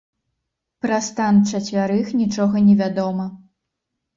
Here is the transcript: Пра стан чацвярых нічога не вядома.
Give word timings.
Пра 0.85 0.97
стан 1.09 1.35
чацвярых 1.53 2.07
нічога 2.23 2.65
не 2.71 2.75
вядома. 2.81 3.25